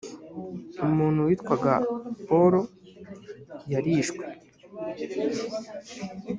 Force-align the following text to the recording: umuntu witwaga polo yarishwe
umuntu 0.85 1.19
witwaga 1.27 1.73
polo 2.27 2.61
yarishwe 3.71 4.23